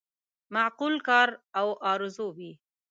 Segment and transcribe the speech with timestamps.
[0.53, 1.29] معقول کار
[1.59, 2.51] او آرزو وي.